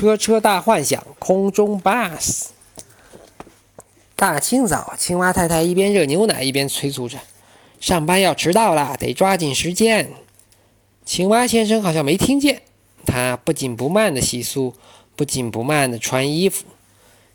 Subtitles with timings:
[0.00, 2.46] 车车大幻想，空中 bus。
[4.16, 7.18] 大清早，青蛙太太一边热牛奶，一边催促着
[7.80, 10.10] ：“上班要迟到了，得抓紧时间。”
[11.04, 12.62] 青蛙先生好像没听见，
[13.04, 14.72] 他不紧不慢地洗漱，
[15.14, 16.64] 不紧不慢地穿衣服。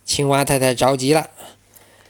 [0.03, 1.29] 青蛙太太着急了：“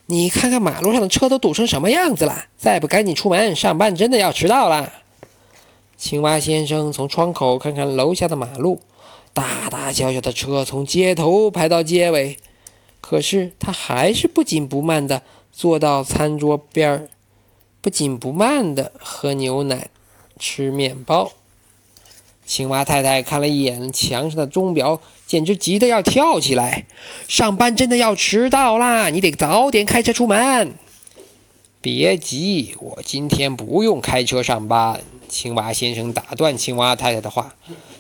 [0.08, 2.46] 你看看马路上的车都堵成什么样子了！
[2.58, 4.94] 再不赶紧出门，上班真的要迟到了。”
[6.00, 8.80] 青蛙先生从窗口看看楼下的马路。
[9.36, 12.38] 大大小小的车从街头排到街尾，
[13.02, 15.22] 可是他还是不紧不慢地
[15.52, 17.10] 坐到餐桌边儿，
[17.82, 19.90] 不紧不慢地喝牛奶、
[20.40, 21.34] 吃面包。
[22.46, 26.86] 青蛙太太看了一眼墙上的钟表，简直急得要跳起来
[27.28, 29.10] ：“上班真的要迟到啦！
[29.10, 30.74] 你得早点开车出门。”
[31.82, 35.02] 别急，我今天不用开车上班。
[35.28, 37.54] 青蛙先生打断青蛙太太的话。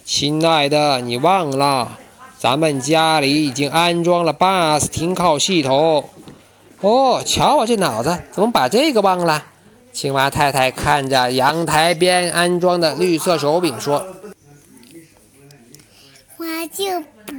[0.03, 1.97] 亲爱的，你忘了，
[2.37, 6.09] 咱们家里已经安装了 bus 停靠系统。
[6.81, 9.43] 哦，瞧我这脑子，怎么把这个忘了？
[9.91, 14.05] 青蛙太太看着阳台边安装的绿色手柄说
[16.37, 17.33] ：“我就不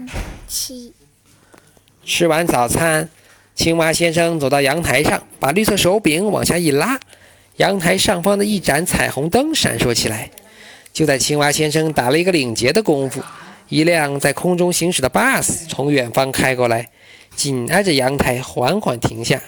[0.49, 0.93] 吃。”
[2.03, 3.11] 吃完早餐，
[3.55, 6.99] 青蛙先生走到阳台上，把绿色手柄往下一拉，
[7.57, 10.31] 阳台上方的一盏彩虹灯闪烁起来。
[10.93, 13.23] 就在青蛙先生打了一个领结的功夫，
[13.69, 16.89] 一辆在空中行驶的巴士从远方开过来，
[17.35, 19.43] 紧挨着阳台缓缓停下。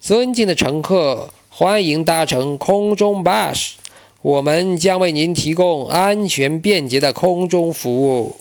[0.00, 3.74] 尊敬的乘客，欢迎搭乘空中巴士，
[4.22, 8.36] 我们将为您提供安全便捷的空中服务。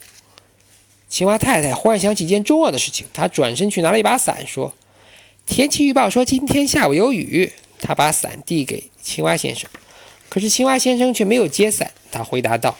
[1.09, 4.71] 青蛙太太忽然想起一件重要的事情，她转身去拿了一把伞，说
[5.47, 9.69] ：“天气预报说今天下午有雨。”他把伞递给青蛙先生。
[10.29, 12.75] 可是青蛙先生却没有接伞，他回答道：“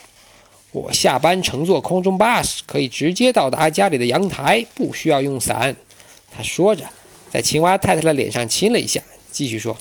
[0.72, 5.75] 我下班乘坐空中巴士，可以直接到达家里的阳台，不需要用伞。”
[6.31, 6.86] 他说着，
[7.31, 9.75] 在青蛙太太的脸上亲了一下，继续说：“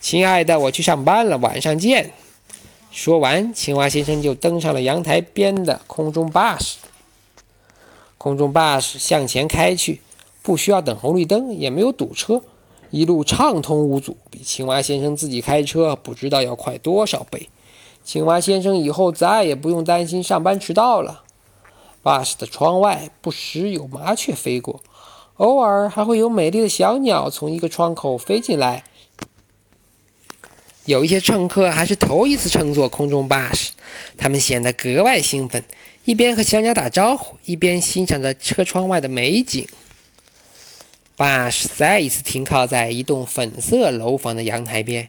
[0.00, 2.10] 亲爱的，我去上班了，晚上见。”
[2.90, 6.78] 说完，青蛙先生就登上了阳台边的空中巴士。
[8.16, 10.00] 空中巴士向前开去，
[10.42, 12.42] 不需要等红绿灯，也没有堵车。
[12.90, 17.48] 一路畅通无阻，比青蛙先生自己开车不知道要快多少倍。
[18.04, 21.24] 青蛙先生以后再也不用担心上班迟到了。
[22.02, 24.80] 巴士的窗外不时有麻雀飞过，
[25.36, 28.84] 偶尔还会有美丽的小鸟从一个窗口飞进来。
[30.86, 33.72] 有一些乘客还是头一次乘坐空中巴士，
[34.16, 35.62] 他们显得格外兴奋，
[36.06, 39.68] 一边和小鸟打招呼，一边欣赏着车窗外的美景。
[41.18, 45.08] 巴士再一次停靠在一栋粉色楼房的阳台边，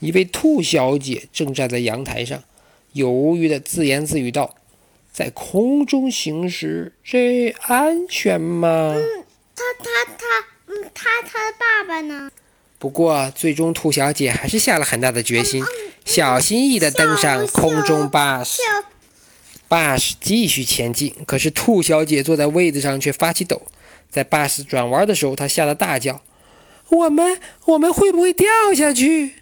[0.00, 2.42] 一位兔小姐正站在阳台上，
[2.94, 4.56] 犹豫地自言自语道
[5.12, 9.24] ：“在空中行驶，这安全吗？”“嗯，
[9.54, 12.28] 他他他，嗯，他他的爸爸呢？”
[12.80, 15.62] 不过，最终兔小姐还是下了很大的决心，
[16.04, 18.60] 小心翼翼地登上空中巴士。
[19.68, 23.62] 巴士继续前进，可是兔小姐坐在位子上却发起抖。
[24.10, 26.20] 在巴士转弯的时候，他吓得大叫
[26.88, 29.34] ：“我们，我们会不会掉下去？”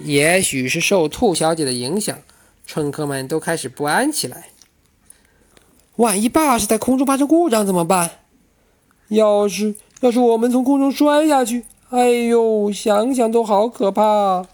[0.00, 2.18] 也许是受兔小姐的影响，
[2.66, 4.50] 乘客们都开始不安起来。
[5.96, 8.10] 万一巴士在空中发生故障怎么办？
[9.08, 14.46] 要是要是我们从空中摔下去，哎呦，想想都好可怕！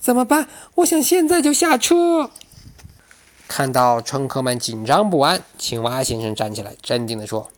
[0.00, 0.48] 怎么办？
[0.76, 2.30] 我想现在就下车。
[3.46, 7.50] 看到乘客们紧张不安，青蛙先生站起来，镇定地说。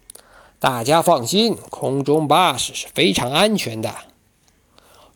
[0.59, 3.95] 大家放心，空中巴士是非常安全的。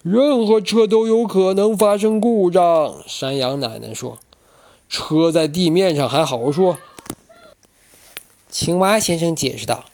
[0.02, 4.18] 任何车都有可能发生故障，山羊奶奶说
[4.88, 6.78] ：“车在地面上还好说。”
[8.50, 9.84] 青蛙先生解释道：“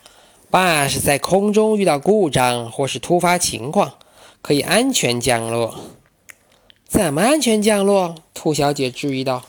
[0.51, 3.95] 巴士在空中遇到故障或是突发情况，
[4.43, 5.77] 可以安全降落。”
[6.89, 8.15] 怎么安全降落？
[8.33, 9.43] 兔小姐质疑道。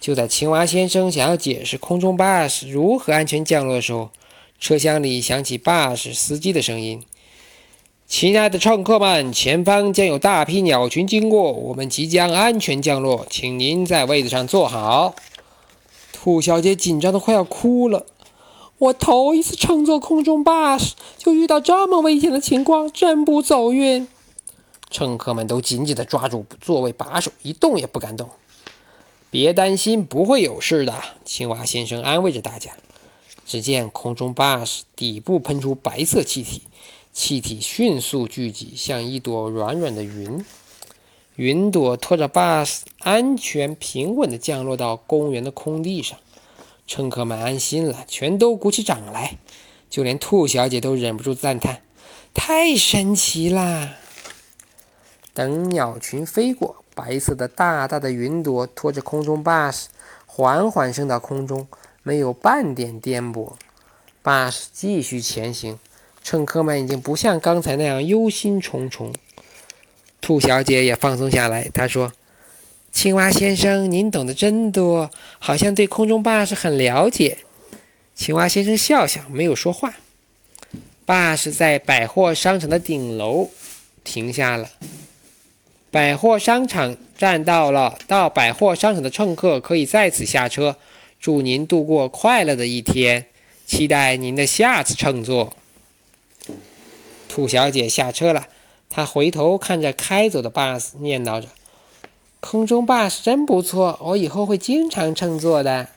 [0.00, 4.10] 就在青蛙先生想要解释空中巴士如何安全降落的时候，
[4.58, 7.04] 车厢里响起巴士司机的声音
[8.08, 15.14] ：“亲爱的乘客们，前方将有大批鸟群经过，我们即将安全降落，请您在位子上坐好。”
[16.12, 18.06] 兔小姐紧张的快要哭了。
[18.78, 24.08] 我头一次乘坐空中巴士，就遇到这么危险的情况，真不走运。
[24.90, 28.28] 乘客们都紧紧地抓住座位把手，一动也不敢动。
[29.30, 30.94] 别担心，不会有事的。
[31.24, 32.72] 青蛙先生安慰着大家。
[33.46, 36.64] 只见空中巴士底部喷出白色气体，
[37.12, 40.44] 气体迅速聚集，像一朵软软的云。
[41.36, 46.18] 云朵拖着巴士安全平稳地降落到公园的空地上。
[46.88, 49.38] 乘客们安心了，全都鼓起掌来，
[49.88, 51.82] 就连兔小姐都忍不住赞叹
[52.34, 53.96] ：“太神奇啦！”
[55.34, 59.88] 等鸟群飞过，白色的大大的云朵拖着空中巴士
[60.24, 61.68] 缓缓升到空中，
[62.06, 63.54] 没有半点颠簸。
[64.22, 65.76] 巴士继续前行，
[66.22, 69.12] 乘客们已经不像刚才那样忧心忡忡。
[70.20, 72.12] 兔小姐也放松下来，她说。
[72.92, 75.10] 青蛙先生，您懂得真多，
[75.40, 77.38] 好像对空中巴士很了解。
[78.14, 79.92] 青蛙先生笑笑，没有说话。
[81.04, 83.50] 巴士在百货商场的顶楼
[84.04, 84.70] 停下了。
[85.90, 90.76] 百货商场站到了，到百货商场的乘客可以在此下车。
[91.26, 93.26] 祝您度过快乐的一天，
[93.66, 95.54] 期待您的下次乘坐。
[97.28, 98.46] 兔小姐下车了，
[98.88, 101.48] 她回头看着开走的 bus，，念叨着。
[102.38, 105.88] 空中 bus 真不错，我以后会经常乘坐的。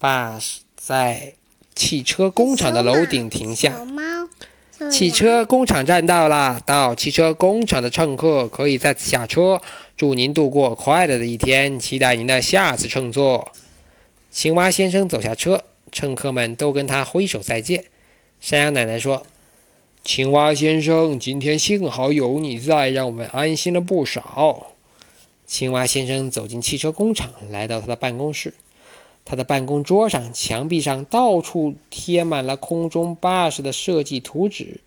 [0.00, 1.34] ”bus 在
[1.76, 3.80] 汽车工厂的楼顶停下。
[4.90, 9.62] 汽车工厂站到了，到汽车工厂的乘客可以再次下车。
[9.96, 13.52] 祝您度过快乐的一天，期待您的下次乘坐。
[14.36, 17.86] 青蛙先生走下车，乘客们都跟他挥手再见。
[18.38, 19.22] 山羊奶奶说
[20.04, 24.74] ：“青蛙先生，今天幸好有你在，让我们安心了不少。”
[25.46, 28.52] 青蛙先生走进汽车工厂，来到他的办公室。
[29.24, 34.82] 他的办公桌上、墙壁上到处贴满了空中巴士的设计图纸。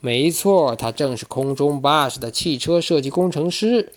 [0.00, 3.94] 没错，他正是空中巴士的汽车设计工程师。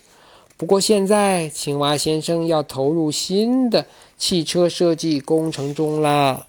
[0.58, 3.86] 不过，现在青蛙先生要投入新的
[4.18, 6.48] 汽车设计工程中啦。